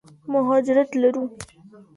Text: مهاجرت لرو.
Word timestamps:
مهاجرت 0.31 0.89
لرو. 1.01 1.23